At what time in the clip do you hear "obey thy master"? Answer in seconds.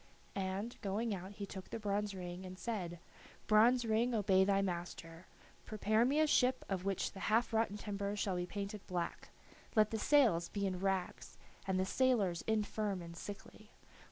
4.15-5.27